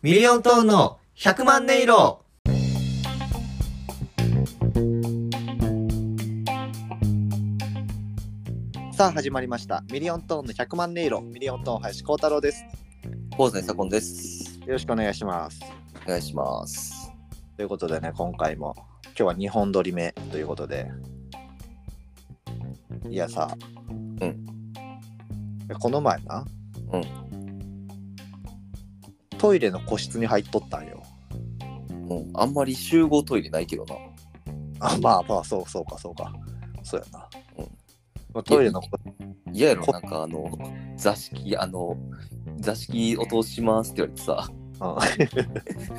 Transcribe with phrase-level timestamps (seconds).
[0.00, 2.24] ミリオントーンの100万音色。
[8.92, 9.82] さあ始まりました。
[9.90, 11.20] ミリオントーンの100万音色。
[11.22, 12.64] ミリオントーン林光太郎です。
[13.36, 14.60] 香西左近です。
[14.60, 15.60] よろしくお願いします。
[16.06, 17.10] お願いします。
[17.56, 18.76] ということでね今回も
[19.06, 20.92] 今日は2本撮り目ということで。
[23.10, 23.52] いやさ。
[24.20, 24.46] うん。
[25.80, 26.44] この前な。
[26.92, 27.27] うん
[29.38, 31.02] トイレの個室に入っとったんよ
[32.08, 33.94] もうあんまり集合トイレないけどな。
[34.80, 36.32] あまあまあそうそうかそうか
[36.82, 37.64] そうやな、うん
[38.34, 38.88] まあトイレのこ
[39.52, 40.50] 嫌やろこなんかあの、
[40.96, 41.96] 座敷、あの、
[42.60, 44.48] 座敷落としますって言われてさ、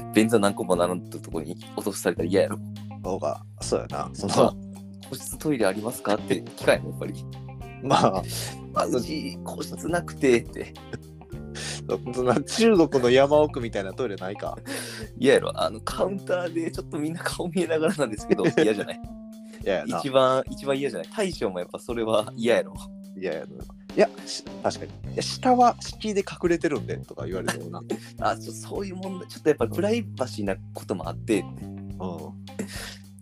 [0.01, 2.57] うん便座何個も並んだとこに落とされたら嫌やろ。
[3.03, 4.55] そうかそうやなそまあの
[5.09, 7.25] 個室トイレありますかって機会もやっぱり。
[7.83, 8.23] まあ
[8.73, 10.73] マジ個室なくてって。
[12.13, 14.57] そんな中国の山奥みたいなトイレないか？
[15.17, 19.01] 嫌やろあのカウンターでちょっとみんな顔見えながらなんですけど 嫌じゃない？
[19.63, 21.09] いや一番一番嫌じゃない？
[21.15, 22.73] 大将もやっぱそれは嫌やろ。
[23.17, 23.47] いやいや、い
[23.99, 25.13] や、し確かに。
[25.13, 27.81] いや、下は敷居で隠れてるんでとか言われてもな。
[28.21, 31.39] あちょそういう問題ちょっとやっぱりプライバシーなこともあって。
[31.41, 31.47] うん。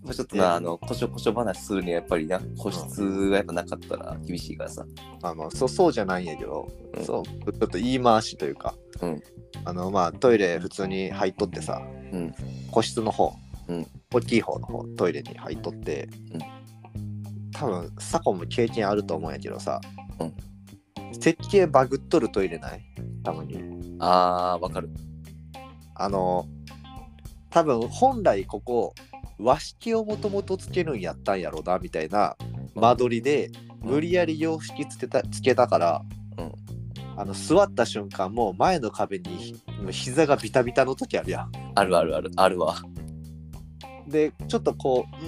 [0.07, 4.85] まあ、ちょっとな、あの、こしょこしょ話するにはやっぱりな、個室がやっぱなかったら厳しいからさ。
[5.21, 7.05] あのそうそうじゃないんやけど、うん。
[7.05, 9.21] そうちょっと言い回しというか、うん。
[9.65, 11.81] あのまあトイレ普通に入っとってさ、
[12.13, 12.33] うん。
[12.71, 13.33] 個室の方、
[13.67, 13.87] うん。
[14.13, 16.41] 大きい方の方トイレに入っとって、うん。
[17.51, 19.81] 多分サコも経験あると思うんやけどさ、
[20.21, 20.33] うん。
[21.13, 22.81] 設計バグっとるトイレない？
[23.23, 23.59] たまに。
[23.99, 24.89] あー、わかる。
[25.95, 26.45] あの
[27.49, 28.93] 多分本来ここ
[29.39, 32.35] 和式をもともとつけるんやったんやろなみたいな
[32.75, 36.01] 間取りでうん無理やり洋式つけたつけたから、
[36.37, 36.51] うん
[37.19, 39.55] あの座った瞬間もう前の壁にひ
[39.89, 41.51] 膝がビタビタの時あるやん。
[41.73, 42.75] あるあるある、あるわ。
[44.07, 45.25] でちょっとこう、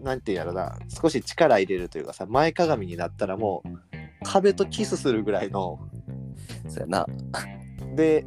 [0.00, 5.80] うん、なんていうんやろな少し力入れるというかさ前かがみになったらもう壁とキスするぐらいの
[6.68, 7.06] そうやな。
[7.96, 8.24] で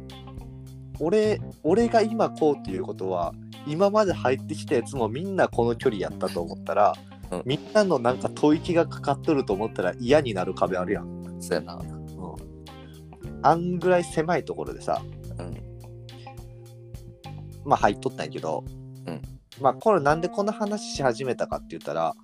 [1.00, 3.32] 俺俺が今こうっていうことは
[3.66, 6.94] 今まで入ってきたやつもみんなこの距離やったと思ったら、
[7.30, 11.36] うんみんなのなんか吐息がかかっとると思ったら嫌になる壁あるやん。
[11.40, 11.82] そうやな。
[13.42, 15.02] あんぐらい狭いところでさ
[15.38, 15.56] うん。
[17.64, 18.64] まあ入っとったんやけど、
[19.06, 19.20] うん
[19.60, 22.14] まあこれなんでこの話し始めたかって言ったら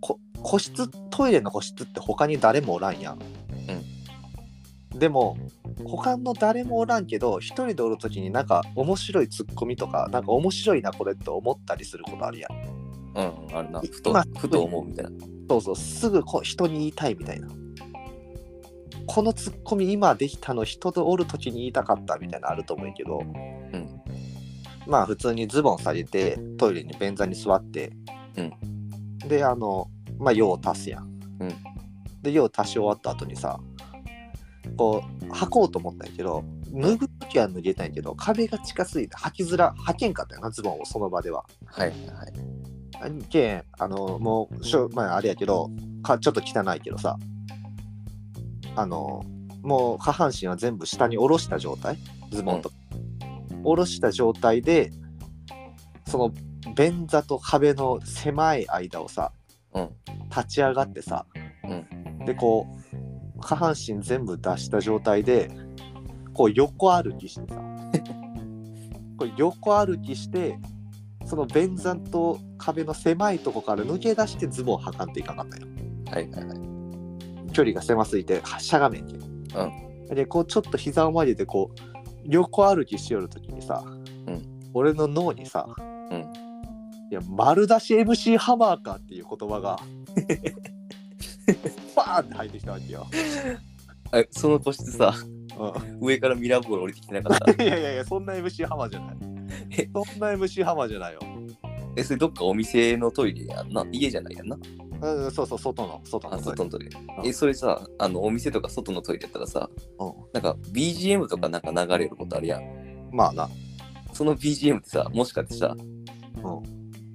[0.00, 3.18] こ個室トイレの個室って他に誰もおらんやん。
[5.00, 5.38] でも
[5.82, 12.52] 他の誰もおらんけど一人でおる時になんか面白いツッコミとかなんか面白いなこれって思ったりすることあるやん。
[13.16, 13.80] うん、あるな。
[13.80, 15.10] ふとまあ、ふと思うみたいな。
[15.48, 17.48] そうそうすぐこう人に言いたいみたいな。
[19.06, 23.88] このツッコミ今できたの人とおる時に言いたかったみたいなのあると思うけど、うん。
[24.86, 27.90] まあ普通にズボン下げてトイレに便座に座って、
[29.26, 29.88] であの
[30.18, 31.04] まあ用を足すやん。
[31.40, 31.54] うん
[32.22, 33.58] で用を足し終わった後にさ
[34.76, 41.44] こう履こうと思ったんやけど脱ぐ時は脱げたんやけど壁が近すぎて履きづら履けんかったよなズボンをその場では。
[41.66, 41.96] はいはい。
[43.02, 45.70] あけんあのもうしょまああれやけど
[46.02, 47.16] かちょっと汚いけどさ
[48.76, 49.22] あの
[49.62, 51.96] もう下半身は全部下に下ろした状態？
[52.30, 52.74] ズボンとか、
[53.62, 54.92] 下ろした状態で
[56.06, 56.32] その
[56.76, 59.32] 便座と壁の狭い間をさ
[59.74, 59.90] うん。
[60.30, 61.26] 立ち上がってさ、
[61.64, 62.89] うでこう
[63.40, 65.50] 下半身全部出した状態で
[66.34, 67.60] こう横歩きしてさ。
[69.18, 70.58] こう横歩きして
[71.26, 75.66] その便座と壁の狭いとこから抜け出してズボン履かんといかんかったよ。
[76.10, 77.52] はいはいはい。
[77.52, 81.78] 距離が狭すぎてはしゃがめんけん、でこうちょっと膝を曲げてこう
[82.24, 84.42] 横歩きしよるときにさ、うん。
[84.72, 85.66] 俺の脳にさ、
[86.10, 86.18] うん。
[87.10, 89.80] いや丸出し MC ハマーかっていう言葉がバ
[92.20, 93.06] ーンって入ってきたわけよ、
[94.14, 95.40] え、その個室さ、うん
[96.00, 97.52] 上からミラーボール降りてきてなかった？
[97.62, 99.16] いやいやいや、そんな MC ハマじゃない。
[99.78, 99.88] え？
[99.92, 101.20] そんな MC ハマじゃないよ。
[101.96, 103.84] え、それどっかお店のトイレやんな？
[103.92, 104.56] 家じゃないやんな？
[105.02, 106.42] うん、そうそう、外の、外あ、の。
[106.42, 106.90] 外のトイレ。
[107.18, 109.68] うんえ、それさ、あの、お店とか外のトイレやったらさ、
[109.98, 112.62] うなんか BGM とかなんか流れることあるやん。
[112.62, 113.10] ん。
[113.12, 113.48] まあな。
[114.14, 116.62] その BGM ってさ、もしかしてさ、うん。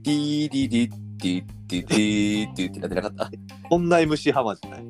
[0.03, 3.31] ディーディディディディディディってなってなかった
[3.69, 4.85] こんな MC ハマじゃない。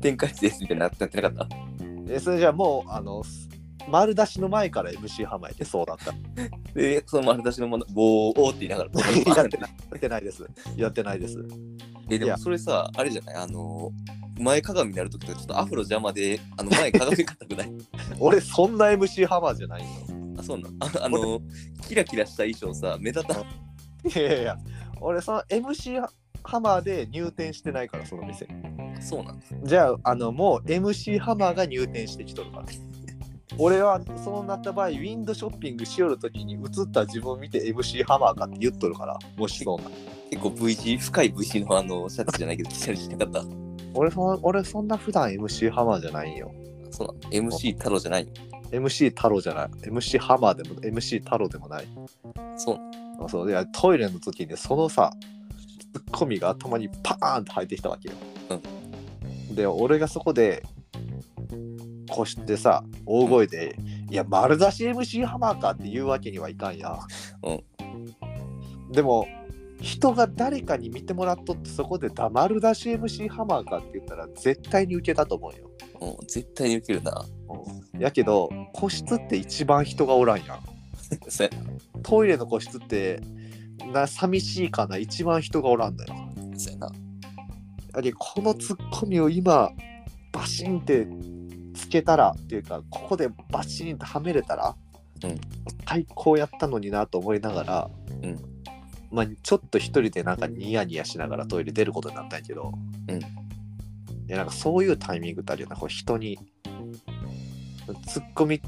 [0.00, 1.48] 展開ですみたいになってなかった
[2.08, 3.22] え、それじゃあもう、あの、
[3.88, 6.12] 丸出しの前から MC ハマやけそうだった。
[6.74, 8.90] で、その丸出しのもの、ボーおーって言いながら、
[9.36, 9.70] やってない。
[9.70, 10.46] やってないです。
[10.76, 11.38] やってないです。
[12.10, 13.90] え、でもそれさ、あれじゃないあの、
[14.38, 17.72] 前かがみになるときとちょっとアフロ邪魔で、あの前鏡かたくない
[18.18, 19.88] 俺、そんな MC ハマじゃないよ。
[20.38, 20.76] あ、そうなん。
[20.80, 21.40] ああの、
[21.86, 23.42] キラキラした衣装さ、目立たん。
[23.42, 24.56] いやいや、
[25.00, 26.06] 俺その MC
[26.42, 28.46] ハマーで入店してないから、その店。
[29.00, 29.42] そうなん。
[29.64, 32.66] じゃあ、あの、もう MC ハマーが入店してきとるから。
[33.56, 39.90] 俺はそうなった場合、ウィンドショッピングしよるときに映った自分を見て MC ハマーかって言っとるから、もしそうな。
[40.30, 43.44] 結構 V 字、深い V 字のあのシャツじゃないけど、着たりしなかった。
[43.94, 46.50] 俺そ俺そんな普段 MC ハマーじゃないんよ。
[46.90, 47.46] そうなん。
[47.46, 48.28] MC 太郎じゃない。
[48.72, 49.68] MC 太郎じゃない。
[49.68, 51.86] MC ハマーでも MC 太郎でもない。
[52.56, 55.12] そうそういやトイレの時にそのさ
[55.92, 58.14] ツッコミが頭にパーンって入ってきたわけよ。
[59.54, 60.62] で俺がそこで
[62.10, 63.76] こしてさ大声で
[64.10, 66.98] 「いや丸出し MC ハマーか」って言うわけにはいかんや。
[68.90, 69.26] でも
[69.80, 75.70] 人が誰かに見てもらっとってそこで「丸出し MC ハマーか」って言ったら絶対に受けたと思うよ。
[76.00, 77.24] うん、絶対に受けるな。
[77.48, 80.73] うんやけど個室って一番人がおらんやん。
[81.28, 81.50] そうや
[82.02, 83.20] トイレの個室って
[83.92, 86.14] な寂しいかな一番人がおらんだよ。
[86.14, 86.58] な。
[86.58, 86.86] そうやな。
[86.86, 86.92] や
[87.94, 89.70] はりこのツッコミを今
[90.32, 91.06] バシンって
[91.74, 94.74] つけたらっていうかここでバシンってはめれたら、
[95.24, 95.40] うん
[95.86, 97.90] 最高やったのになと思いながら、
[98.22, 98.38] うん
[99.10, 102.72] まあ、ちょっと一人でなんかニヤニヤしながらトイレ出ることになったんやけど、
[103.08, 103.20] うん
[104.26, 106.38] いやなんかそういうタイミングってあるよなこう人に
[108.06, 108.60] ツッコミ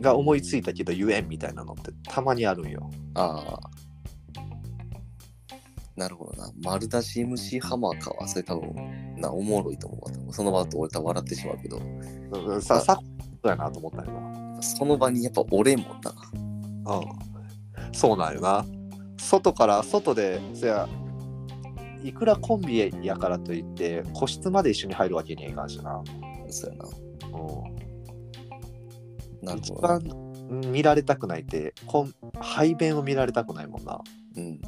[0.00, 2.90] が思いついたけど言えんみたいなのってたまにあるんよ。
[3.14, 3.88] ああ。
[5.96, 6.50] なるほどな。
[6.62, 14.62] 丸出し MC ハマーかは、それ多分、な、おもろいと思うその場だと俺多分笑ってしまうけど、うんささそうやなと思ったんよな。
[14.62, 16.12] その場にやっぱ俺もんな。
[16.94, 18.64] うん、そうなんよな。
[19.18, 20.88] 外から、外で、そや、
[22.04, 26.00] いくらコンビやからといって、個室まで一緒に入るわけにはいかんしな。
[26.48, 26.84] そうやな。
[26.84, 27.87] うん、一
[29.42, 29.98] なるほどな。
[29.98, 30.32] 番
[30.72, 34.00] 見られたくないって、こん排便を見られたくないもんな。
[34.36, 34.60] うん。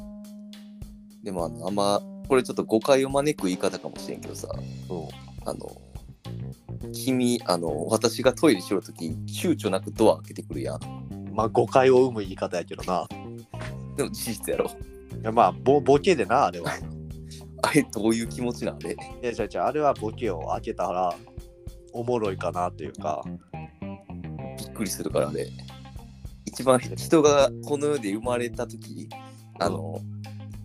[1.23, 4.59] でもあの、あんま、これちょっと誤解を招く言い方かもしれんけどさ、うん、
[5.45, 5.81] あの、
[6.93, 10.79] 君、あの、私がトイレしよるとき、躊躇なくドア開けてくるやん。
[11.33, 13.07] まあ、誤解を生む言い方やけどな。
[13.95, 14.71] でも事実やろ。
[15.21, 16.71] いやまあボ、ボケでな、あれは。
[17.63, 21.13] あれ、どういう気持ちなんでいや、じゃじゃあれはボケを開けたら、
[21.93, 23.23] おもろいかなっていうか、
[24.81, 25.45] くりするからね。
[26.45, 29.07] 一番人がこの世で生まれた時
[29.59, 30.01] あの、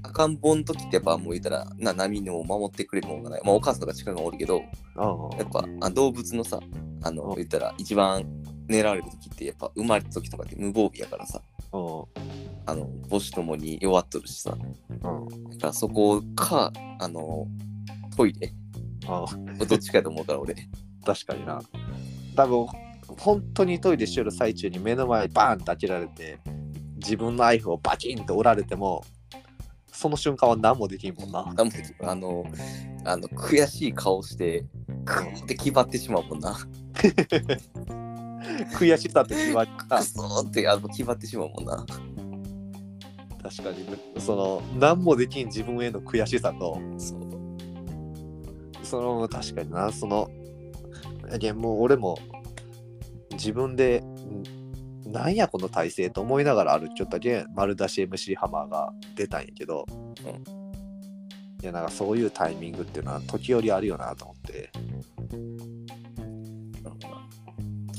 [0.03, 3.41] 赤ん坊の時ってやっぱもう言ったらな波のを守ってくれるものがない。
[3.45, 6.61] まあお母さんとか近くにおるけど、うんやっぱあ動物のさ、
[7.03, 8.25] あの、うん言ったら一番
[8.69, 11.43] 狙われる時ってやっぱ生まれた時とかって無防備やからさ、
[11.73, 12.05] うん
[12.69, 17.47] あの母子ともに弱っとるしさ、うんだからそこか、あの、
[18.17, 18.53] トイレ
[19.09, 20.55] うんどっちかやと思うから俺。
[21.05, 21.61] 確かにな。
[22.35, 22.67] 多分
[23.19, 26.39] 本当にトイレしてる最中に目の前にバーンって開けられて
[26.97, 29.05] 自分のナイフをバキンと折られても
[29.97, 31.39] その瞬間は何もできんもんな。
[31.41, 32.45] あもうあの、
[33.07, 34.67] あの悔しい顔して、
[35.07, 36.55] クーって気張ってしまうもんな。
[38.79, 41.87] 悔しさって言われたクソーってあの気張ってしまうもんな。
[43.43, 46.79] 確かにその何もできん自分への悔しさと。
[48.83, 50.29] その確かになその
[51.41, 52.19] いやもう俺も
[53.33, 59.87] 自分でんなんやこの体勢と思いながら歩きよったけん丸出し MC ハマーが出たんやけど、
[61.63, 64.71] いやなんかそういうタイミングっていうのは時折あるよなと思って。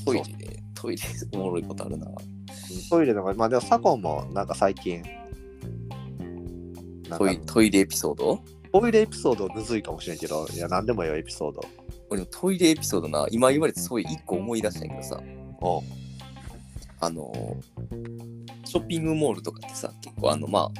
[0.04, 1.02] トイレで、トイレ
[1.32, 2.06] おもろいことあるな。
[2.90, 5.02] トイレのがまあでも左近もなんか最近
[7.46, 8.44] トイレエピソード？
[8.70, 11.62] トイレエピソードむずいかもしれんけどいや何でもよエピソード
[12.10, 15.20] 俺もトイレエピソードな、今言われてそういう一個思い出したんやけどさ、
[15.60, 15.82] お
[17.00, 17.56] あの、
[18.64, 20.70] ショッピングモールとかってさ、結構あの、まあ、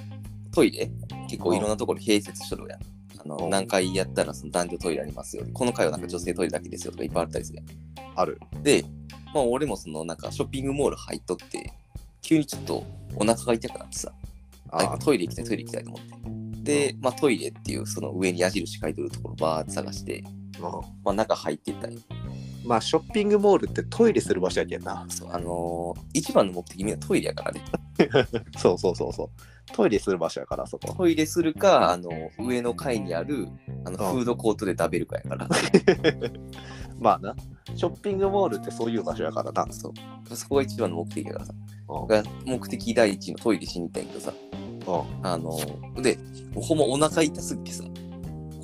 [0.52, 0.90] トイレ？
[1.28, 2.80] 結構いろんなところ併設しとるやん。
[3.20, 5.44] あのうん何回やったらその男女トイレありますよ。
[5.52, 7.66] この回はなんか女性トイレだけですよとかいっぱいあったりするやん。
[8.16, 8.84] あるで、
[9.34, 11.72] まあ俺もそのなんかショッピングモール入っとって、
[12.22, 14.12] 急にちょっとお腹が痛くなってさ、
[14.70, 16.02] ああトイレ行きたい、トイレ行きたいと思っ
[16.62, 16.62] て。
[16.62, 22.00] で、まあトイレっていうその上に矢印書いてるところバーって探して、うんまあ中入っていったんよ。
[22.64, 25.06] まあショッピングモールってトイレする場所やけんな。
[25.08, 27.62] そうあのー一番の目的みんなトイレやからね。
[28.58, 29.28] そうそうそうそう。
[29.72, 30.94] トイレする場所やからそこ。
[30.94, 33.48] トイレするか、あの、上の階にある、
[33.84, 34.16] あの、うん。
[34.16, 35.48] フードコートで食べるかやから。
[36.98, 37.34] まあな。
[37.74, 39.66] ショッピングモールってそういう場所やからな。
[39.70, 40.36] そう。
[40.36, 41.54] そこが一番の目的やからさ。
[41.88, 42.06] うん。
[42.06, 44.32] が目的第一のトイレしに行ったんやけどさ。
[44.86, 45.26] うん。
[45.26, 45.56] あの、
[46.02, 46.18] で、
[46.54, 47.84] ほんまお腹痛すぎてさ、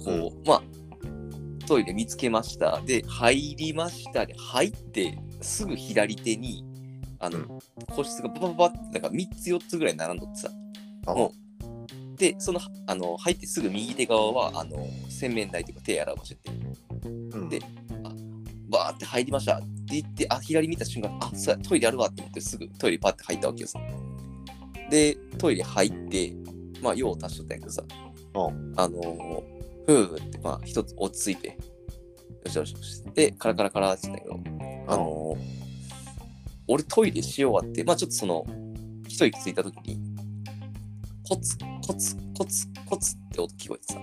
[0.04, 0.62] こう、まあ、
[1.66, 2.80] トイレ見つけました。
[2.80, 6.64] で、入りましたで、入って、すぐ左手に、
[7.18, 7.46] あの、うん
[7.94, 10.48] 個室がババババって、なんか3つ4つぐらい並んどってさ。
[11.06, 14.76] あもうで、その、あの、入ってすぐ右手側は、あの、
[15.08, 16.50] 洗面台というか手洗う場所って。
[17.10, 17.60] うんで
[18.70, 19.66] バーって入りましたって
[20.00, 23.78] 言って、あ、左見た瞬間、あ、そうや、トイレあるわって思って、すぐトイレパッて入ったわけよさ。
[24.90, 26.34] で、トイレ入って、
[26.82, 28.38] まあ、用を足しとったんやけどさ、う
[28.76, 31.58] あのー、ふーって、まあ、一つ落ち着いて、
[32.44, 33.02] よしよしよし。
[33.14, 34.40] で、カラカラカラって言ったけど、
[34.88, 35.38] あのー、
[36.68, 38.46] 俺トイレし終わって、まあ、ちょっとその、
[39.08, 40.00] 一息ついたときに、
[41.28, 44.00] コツ、コツ、コツ、コツって音聞こえてさ、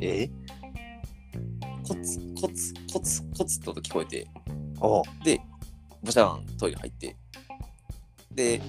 [0.00, 0.30] え？
[1.86, 4.28] コツ、コツ、コツ、コツって音聞こえて、
[5.24, 5.40] で、
[6.02, 7.16] ボシャントイレ入って、
[8.30, 8.60] で、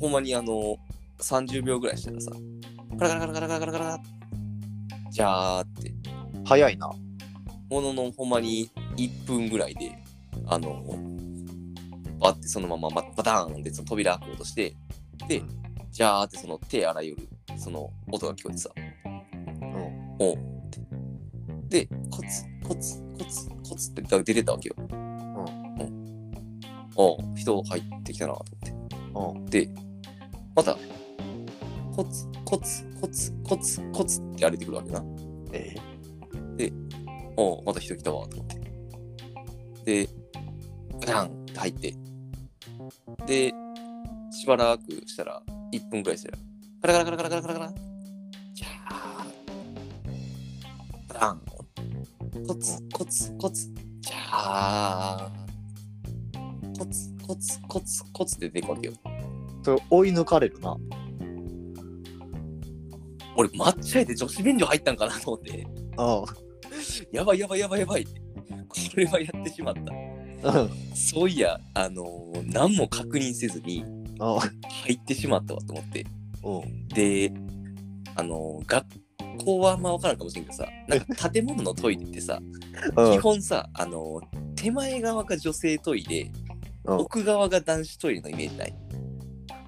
[0.00, 0.76] ほんまにあの、
[1.18, 2.30] 30秒ぐらいしたらさ、
[2.98, 4.19] カラカラカラカラカラカラカラ
[5.10, 5.92] じゃーって、
[6.44, 6.90] 早いな。
[7.68, 9.96] もののほんまに1分ぐらいで、
[10.46, 10.84] あの、
[12.20, 14.74] バってそのままババターンってその扉開こうとして、
[15.28, 15.42] で、
[15.90, 20.16] じゃーってその手洗いよる、その音が聞こえてさ、うん。
[20.18, 20.38] おうっ
[21.68, 21.86] て。
[21.86, 24.74] で、コツ、コツ、コツ、コツって出てたわけよ。
[24.78, 25.10] うん。
[26.96, 28.44] おう人入ってきたなと
[29.14, 29.64] 思って。
[29.64, 29.74] うん。
[29.74, 29.90] で、
[30.54, 30.76] また、
[31.94, 35.04] コツ、コツ、コツ、コツ、コツって歩いてくるわけな。
[35.52, 35.74] え
[37.36, 38.46] おうまた人来たわと思っ
[39.84, 40.04] て。
[40.04, 40.08] で、
[41.00, 41.94] ガンって入って。
[43.26, 43.52] で、
[44.30, 45.42] しばらくしたら、
[45.72, 46.38] 1分くらいしたら、
[46.82, 47.72] カラカラカラカラカラカラカラ。
[48.52, 49.26] じゃあ、
[51.08, 51.40] ガン。
[52.46, 53.72] コツ、コツ、コツ。
[54.00, 55.32] じゃあ、
[56.78, 58.92] コツ、コツ、コツ、コツって出てくるわけよ。
[59.62, 60.76] それ追い抜かれるな。
[63.36, 65.50] 俺、抹茶屋で女子便所入ったんかなと思って。
[65.60, 68.20] うやばいやばいやばいやばいって。
[68.68, 69.80] これはやってしまった。
[69.80, 69.86] ん。
[69.86, 70.70] うん。
[70.94, 74.16] そういや、あのー何も確認せずにうん。
[74.18, 76.06] 入ってしまったわと思って。
[76.42, 76.88] うん。
[76.88, 77.32] で、
[78.16, 78.86] あのー学
[79.44, 82.40] 校はあんま分からんかもしれんけどさ、なんか建物のトイレってさ、
[83.12, 86.22] 基本さ、あのー手前側が女性トイレ、
[86.84, 88.74] うん奥側が男子トイレのイメージない？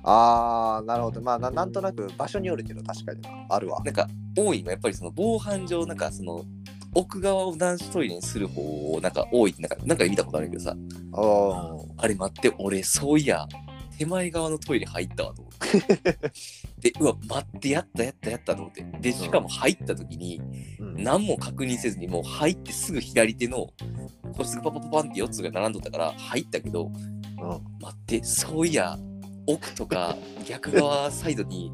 [0.05, 1.21] ああ、なるほど。
[1.21, 3.31] まあな、なんとなく場所によるけど、確かにな。
[3.49, 3.81] あるわ。
[3.85, 6.45] なんか多いのはやっぱりその防犯上、なんかその
[6.95, 10.77] 奥側を男子トイレにする方をなんか多いってなんかなんか見たことあるけどさ、
[11.13, 13.47] おーあれ待って、俺、そういや、
[13.97, 16.31] 手前側のトイレ入ったわと思って。
[16.91, 18.85] で、うわ、待って、やった、やった、やったと思って。
[19.01, 20.41] で、しかも入った時に、
[20.81, 21.03] うん。
[21.03, 23.69] 何も確認せずに、もう入ってすぐ左手の
[24.37, 26.93] 個室がパパパパンって4つが並んどったから、入ったけど、うん。
[27.81, 28.99] 待って、そういや、
[29.47, 31.73] 奥とか逆側サイドに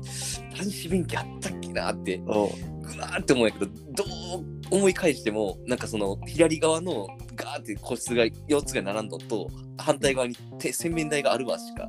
[0.57, 2.51] 男子便器あったっけなって、おう
[2.83, 11.89] ぐわーって思うんやけど、どう思い返しても、なんかその左側のガーって個室が4つが並んどんと、反対側に手洗面台があるわしか、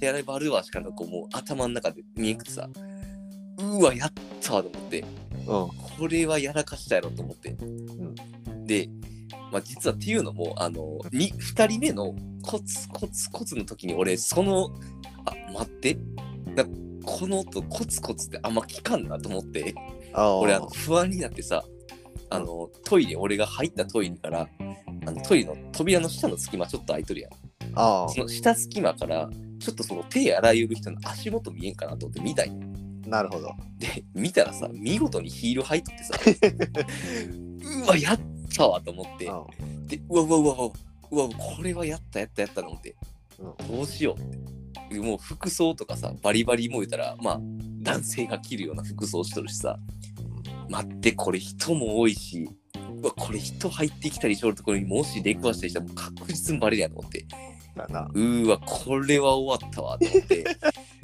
[0.00, 2.68] 手洗い場あるわしかなんかもう頭の中で見えんくてさ、
[3.58, 5.46] うわ、やったわと思って、うん。
[5.46, 5.72] こ
[6.08, 7.56] れはやらかしたやろと思って。
[8.64, 8.88] で、
[9.52, 14.70] まあ、実はっていうのも、あの、に2人目のコツコツコツの時に俺、その、あ、
[15.62, 15.98] 待って、
[16.54, 16.64] な
[17.04, 19.74] この音コツコツってあんま聞かんなと思って、
[20.14, 21.64] 俺あの不安になってさ
[22.30, 24.48] あのトイレ俺が入ったトイレから
[25.06, 27.32] あのトイレの扉の下の隙間ちょっと空いとるやん。
[27.74, 29.28] あその下隙間から
[29.58, 32.52] ちょっとその手洗いゆる人の足元見えんかなと思って見たんよ。
[33.06, 33.54] ーなるほど。
[33.78, 36.14] で見たらさ見事にヒール履いとってさ。
[37.84, 38.20] うわやっ
[38.54, 39.26] たわと思って。
[39.26, 39.32] う
[39.64, 39.86] ん。
[39.86, 40.72] でうわうわうわうわ
[41.10, 42.96] うわこれはやったやったやったと思って。
[43.38, 43.76] うん。
[43.76, 44.38] どうしようって
[44.92, 47.40] もう服装とかさバリバリも言うたらまあ
[47.80, 49.78] 男性が着るような服装しとるしさ
[50.68, 52.48] 待ってこれ人も多いし
[53.00, 57.26] うわこれ人入ってきたりしょるところにもし出くわしたりしたらもう確実にバレるやんと思って。
[57.74, 60.44] うーわこれは終わったわと思って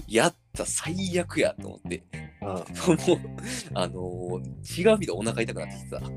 [0.06, 2.02] やっ た最悪やと思って。
[2.42, 2.48] うん。
[2.48, 2.64] もう
[3.74, 6.00] あのー、違う意味でお腹痛くなってきてさ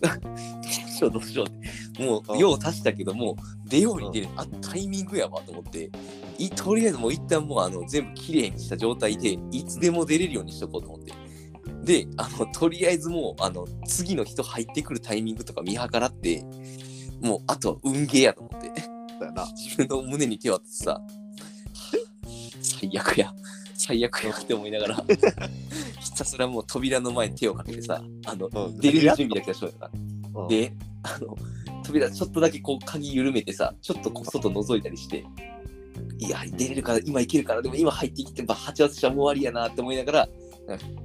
[0.00, 0.08] ど
[0.78, 1.50] うしようどうしようっ
[1.96, 2.04] て。
[2.04, 5.90] もううん用足したけども出ように出る、あタイミングやわと思って。
[6.38, 11.12] いとりあえずもう一旦もうあの全部きれいにした状態でいつでも出れるようにしとこうと思って。
[11.84, 16.42] であのとりあえずもうあの次の人入ってくるタイミングとか見計らって
[17.20, 18.94] もうあとは運ゲーやと思って。
[19.32, 19.46] な。
[19.54, 21.23] 自分の胸に手を当ててさはあ
[22.90, 23.32] 最悪や。
[23.76, 25.04] 最悪やって思いながら。
[26.00, 28.78] ひたすらもう扉の前に手をかけてさあのうん。
[28.78, 29.90] 出れる準備だけはしようよな
[30.42, 30.48] うん。
[30.48, 30.72] で、
[31.02, 31.36] あの、
[31.84, 35.24] 扉ちょっとだけこう鍵緩めてさ、ちょっとこう外覗いたりして、
[36.18, 40.28] いや、出れるから、今行けるから、でも今入ってきて、ば8月じゃもう終わりやなって思いながら、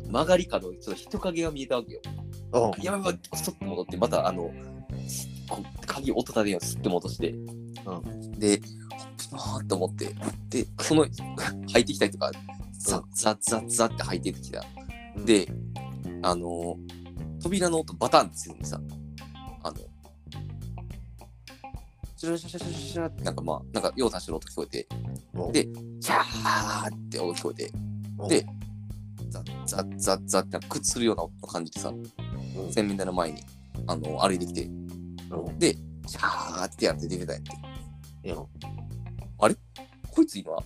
[0.08, 2.02] 曲がり角にちょっと人影が見えたわけよ。
[2.54, 2.84] うん。
[2.84, 4.52] やばいやばい、そっと戻って、またあの、
[5.86, 7.36] 鍵音立てようすって戻して、
[8.38, 8.62] で、
[9.34, 10.16] あーと思って、
[10.50, 11.06] で、その、
[11.72, 12.32] 入ってきた人が、
[12.78, 14.60] ザッザッザッザッって入ってきた。
[14.60, 15.48] うんで、
[16.22, 16.78] あの、
[17.42, 18.80] 扉の音バタンってするんでさ、
[19.64, 19.78] あの、
[22.16, 24.88] シュラシュラシュラシュラって、なんかまあ、なんか、用足してる音聞こえて、
[25.34, 25.68] うんで
[26.02, 27.72] シャーって音聞こえて、
[28.28, 28.46] で、
[29.30, 31.94] ザッザッザッザッってなんかくっつるような感じでさ、
[32.72, 33.44] 洗面台の前に、
[33.88, 35.76] あの、歩いてきて、うんで、
[36.08, 38.79] シャーってやって出てたんやって。
[40.12, 40.58] こいつ今、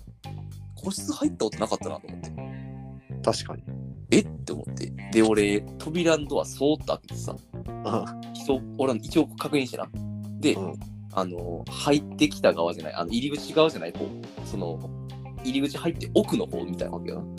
[0.75, 2.31] 個室入った音なかったなと思って。
[3.23, 3.63] 確かに。
[4.11, 4.19] え？
[4.19, 4.91] って思って。
[5.11, 7.35] で、俺、扉のドアそーっと開けてさ、
[8.33, 9.87] 人、俺、一応確認してな。
[10.39, 10.73] で、うん
[11.15, 14.07] あの、入ってきた側じゃない、あの、入り口側じゃない方、
[14.45, 14.79] その、
[15.43, 17.21] 入り口入って奥の方みたいなわけよな。
[17.21, 17.33] うん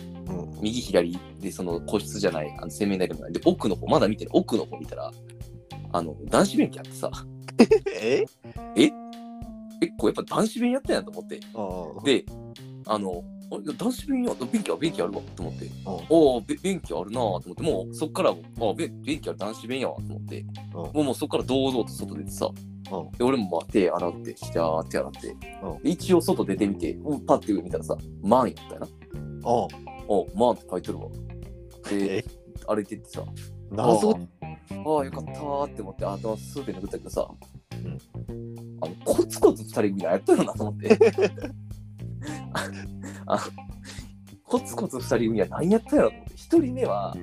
[0.62, 3.32] 右左で、その個室じゃない、あの洗面台でもない。
[3.32, 5.11] で、奥の方、まだ見てる、奥の方見たら、
[5.92, 7.11] あの、男子便器あってさ、
[8.00, 8.25] え？
[8.76, 8.90] え？
[9.87, 11.41] 結構やっぱ男子便やったんやと思って。
[11.55, 12.25] うんで、
[12.87, 15.71] あの、男子便や、便器は便器あるわと思って、ん。
[16.09, 18.35] おお、べ便器あるなと思って、もうそっから、あ
[18.75, 22.50] べ便器ある男子便やわと思って、もうもうそっから堂々と外出てさ、
[22.93, 23.11] うん。
[23.12, 25.37] で俺もまあ手洗って、じゃー手洗って、
[25.85, 28.88] 一応外出てみて、うんパッて上見たらさ、マンやったよな。
[29.45, 29.69] お
[30.09, 31.07] おマンって書いてるわ。
[31.91, 32.25] でえ、
[32.67, 33.23] 歩いてってさ、
[33.71, 34.14] 謎あ。
[34.14, 37.29] ああ、よかったーって思って、頭すーって拭ったけどさ、
[38.81, 40.99] あの、コツコツ二人組やったよなと思って。
[43.26, 43.49] ああ
[44.45, 47.16] コツコツ二人組は何やったやろと思って、一人目は、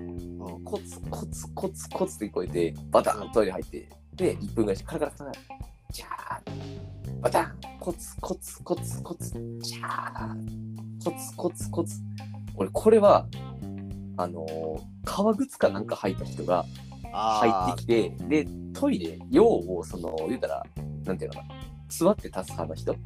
[0.66, 5.46] コツコツコツコツって聞こえて、バタントイレ入って、で、1分ぐらいしてカラカラカラカラ、
[5.92, 9.32] ジャーバタンコツコツコツコツ、
[9.62, 11.96] ジャーコツコツコツ。
[12.56, 13.28] 俺、これは、
[14.18, 16.66] あのー革靴かなんか履いた人が
[17.12, 20.64] 入あってきて、で、トイレ、用を、その、言うたら、
[21.06, 21.56] なんていうのかな、
[21.90, 22.98] 座って立つ派の人、ー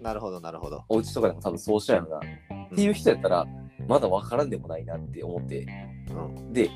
[0.00, 0.84] なるほど、なるほど。
[0.88, 3.46] お家とかでも多分そうしたやろな、っていう人やったら、
[3.86, 5.66] まだ分からんでもないなって思って、
[6.10, 6.70] うんで、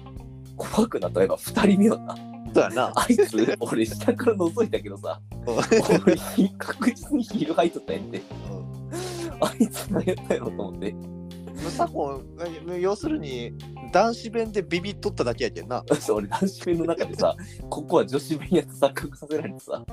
[0.57, 2.17] 怖くなったらやっぱ2人目よな。
[2.55, 2.93] そうやな。
[2.95, 6.17] あいつ、俺下から覗いたけどさ、俺
[6.59, 8.23] 確実にヒール履いとったんやんて。
[9.41, 10.95] あいつ何やったやろと思って。
[11.71, 13.55] サコン、要するに、
[13.92, 15.85] 男子弁でビビっとっただけやけんな。
[16.00, 17.37] そう俺男子弁の中でさ、
[17.68, 19.85] ここは女子弁やつ錯覚させられてさ。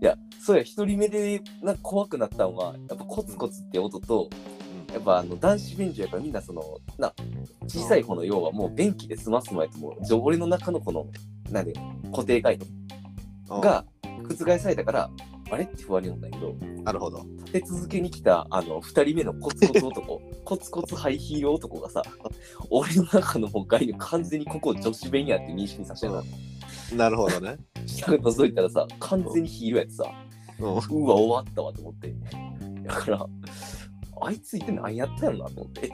[0.00, 4.28] いや、そうや、一人目でなんか怖くなったのは、やっぱコツコツって音と、
[4.92, 6.62] やっぱあの男子便所やからみんなその、
[6.98, 7.12] な、
[7.66, 11.06] 小さい方の要はもう便器で済ます前ともう、俺の中のこの、
[11.50, 11.74] なんで、
[12.10, 12.68] 固定概念
[13.50, 13.84] うん、が
[14.28, 15.10] 覆されたから、
[15.54, 15.64] あれ？
[15.64, 17.24] って不安に思ったんやけど、なるほど。
[17.46, 20.20] 立て続けに来たあの2人目のコツコツ男。
[20.44, 22.02] コツコツハイヒール男がさ
[22.70, 26.22] 俺の中のもう概念完全にここ女子弁やって認識させてな
[26.96, 27.56] なるほどね。
[27.86, 30.04] 下覗いたらさ完全にヒールやってさ
[30.58, 30.66] うん。
[30.66, 32.14] うわ終わったわと思って。
[32.82, 33.26] だから
[34.20, 35.90] あいついて何やったんなと思って。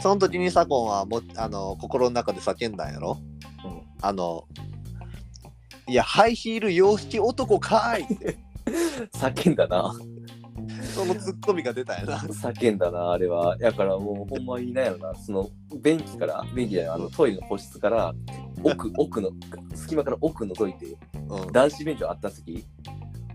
[0.00, 3.18] その時にサコンはもあの心の中で叫んだんやろ、
[3.64, 3.82] うん。
[4.02, 4.46] あの、
[5.86, 8.38] いや、ハイヒール洋式男かいって、
[9.12, 9.94] 叫んだな。
[10.94, 12.18] そのツッコミが出たんやな。
[12.28, 13.56] 叫んだなあれは。
[13.56, 15.14] だからもうほんまになんやろな。
[15.14, 15.50] その
[15.82, 18.14] 便器から便器じゃないあのトイレの個室から
[18.62, 19.30] 奥 奥の
[19.74, 20.86] 隙間から奥覗いて
[21.28, 21.52] うん。
[21.52, 22.64] 男子便所あった時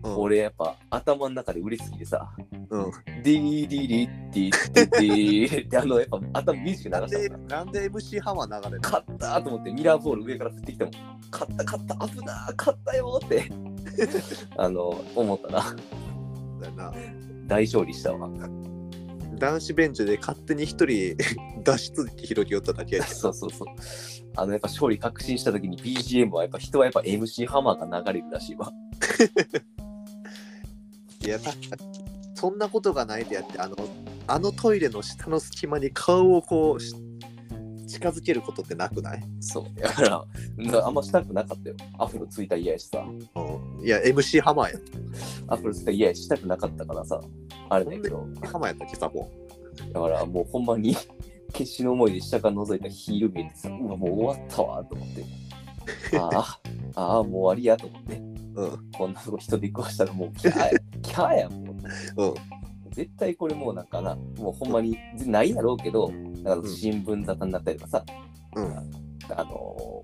[0.04, 0.18] うん。
[0.18, 2.32] 俺やっぱ頭の中で嬉しすぎてさ、
[2.70, 2.92] うん、
[3.24, 7.48] ディーディリッディッディッディーってあのやっぱ頭ミュージッなんでク流したな。
[7.58, 10.92] なんで MC ハマー流れる勝ったーと思ってミラーボール上から降ってきても
[11.32, 13.69] 勝った勝った危なー勝ったよーって
[14.58, 16.94] あの思ったなのだよな。
[17.48, 18.30] 大勝利したわ。
[19.38, 21.16] 男子ベンチで勝手に一人
[21.64, 23.16] 脱出機広げよっただけやけど。
[23.16, 23.68] そうそうそう。
[24.36, 28.72] あのやっぱ勝利確信した時に BGM はやっぱ人はやっぱ MC ハマーが流れるらしいわ。
[31.26, 31.90] いや確かに
[32.36, 33.76] そんなことがないでやってあの
[34.28, 36.94] あのトイレの下の隙間に顔をこうし
[37.90, 39.82] 近づけることってなくない、そう。
[39.82, 40.10] だから
[40.58, 41.76] なあんましたくなかったよ。
[41.98, 43.00] アフロついたら嫌やしさ。
[43.00, 44.80] うん、いや MC ハマーや。
[45.48, 47.20] アフロついたら嫌やししたくなかったからさ。
[47.70, 48.28] あれだけど。
[48.44, 49.24] ハマーやったっけサボ。
[49.24, 50.96] ンだからもうほんまに
[51.54, 55.26] 決死の思いで下から覗いたヒール見えてさ、うわ、もう終わったわと思って。
[56.18, 56.60] ああ、
[56.96, 58.18] ああ、もう終わりやと思って。
[58.18, 58.92] うん。
[58.92, 60.70] こんなとこ人で食わしたらもうキャーや、
[61.02, 61.76] キャーやも
[62.18, 62.26] う。
[62.26, 62.59] うん
[63.00, 66.12] 絶対これもうなんかな、もうほんまにないやろうけど、
[66.44, 68.06] なんか新聞沙汰になったりとかさ、
[68.56, 68.76] うん
[69.32, 69.52] あの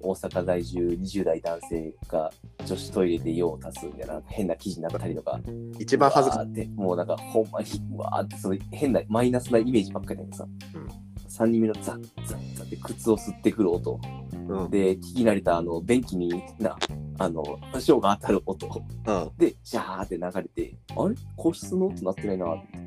[0.03, 2.31] 大阪在住20代男性が
[2.63, 5.41] 女子トイレで用を足すみたいな変な記事になったりとか、
[5.77, 10.87] 一番恥ずかうわーって、もうなんかほんまに、うわーって、その変なマイナスなイメージばっかりだけどさ、うん
[11.27, 13.99] 3人目のザッザッザッって靴を吸ってくる音、
[14.47, 16.29] うんで、聞き慣れたあの便器に
[16.59, 16.77] な
[17.17, 17.43] あの、
[17.79, 18.67] ショーが当たる音。
[19.07, 19.31] うん。
[19.37, 21.15] で、シャーって流れて、あれ？
[21.37, 22.45] 個室の音鳴ってないな。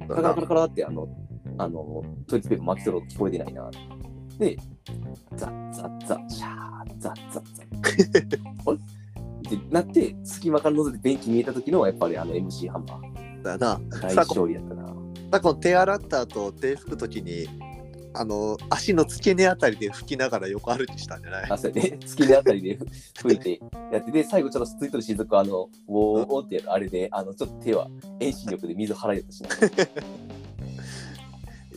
[0.09, 1.09] カラカラカラカラって、あの、
[1.59, 3.71] あの、トイレットペーパー巻き取る音聞こえてないな。
[4.39, 4.57] で、
[5.37, 8.39] ザッザッザッ、シャー、ザッザッザッ。
[8.67, 13.43] あれってなって、隙間から覗いて便器見えた時の、やっぱりあの MC ハンマー。
[13.43, 13.81] だよな。
[14.01, 14.89] 大勝利やったな。
[15.31, 17.47] さこの手洗った後手拭くときに
[18.21, 21.51] あの足の付け根あたりで拭きながら横歩きしたんじゃない？
[21.51, 21.99] あ、そうやね。
[22.05, 22.79] 月根あたりで
[23.17, 23.61] 吹いて
[23.93, 29.49] やって、で、最後ちょっとついとる雫は、あの、ウォーってやる、あれで、あの、ちょっと手は遠心力で水払いようとしな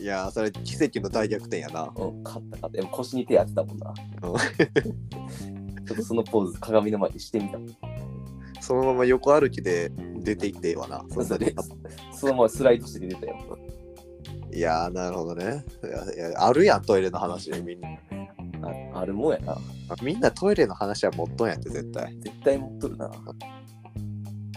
[0.00, 1.92] いやーそれ奇跡の大逆転やな。
[1.94, 2.68] うん、勝った勝った。
[2.70, 3.94] でも腰に手当てたもんな。
[4.22, 4.34] うん
[5.86, 7.58] ちょっとそのポーズ、鏡の前でしてみた。
[8.60, 11.04] そのまま横歩きで出ていってええわな。
[11.08, 11.36] そうそ
[12.14, 13.58] そのままスライドして出てたよ。
[14.52, 16.28] いやーなるほどねいや。
[16.28, 17.88] いやあるやんトイレの話みんな。
[18.94, 19.56] ああるもんやな。
[20.02, 22.16] みんなトイレの話は持っとんやって絶対。
[22.20, 23.10] 絶対持っとるな。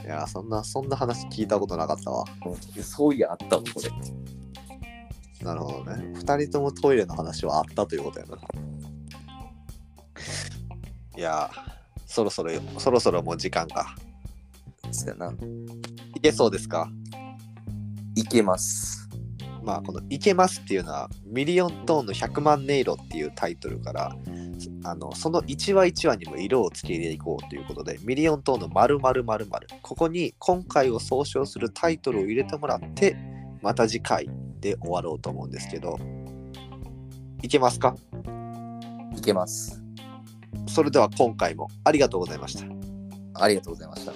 [0.03, 2.25] いやーそんなそんな話聞いたことなかったわ。
[2.45, 3.89] うん、そういや、あったもん、これ。
[5.43, 6.13] なるほどね。
[6.13, 8.37] 二人ともトイレの話はあったということやな。
[11.17, 11.59] いやー
[12.05, 13.95] そろそろそろそろもう時間か。
[14.91, 15.33] そうやな。
[16.13, 16.87] いけそうですか？
[18.15, 19.04] いけます。
[19.65, 24.15] まあこの「いけます」っていうのは「ミリオントーンの100万音色」っていうタイトルから
[24.83, 29.67] あのその1話1話にも色をつけていこうということでミリオントーンの〇〇〇〇。
[29.81, 33.17] ここに今回を総称するタイトルを入れてもらって
[33.61, 35.97] また次回で終わろうと思うんですけど
[37.41, 37.95] いけますか？
[39.17, 39.81] いけます。
[40.67, 42.65] それでは今回もありがとうございました。
[43.33, 44.13] ありがとうございました。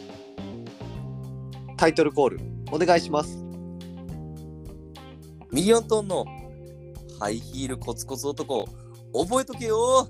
[1.77, 2.39] タイトルコール
[2.71, 3.48] お願いします
[5.51, 6.25] ミリオントンの
[7.19, 8.65] ハイヒールコツコツ男、
[9.13, 10.07] 覚えとけよ。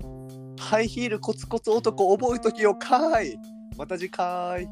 [0.58, 2.74] ハイヒールコツコツ男覚えとけよ。
[2.76, 3.38] かい。
[3.78, 4.68] また次回。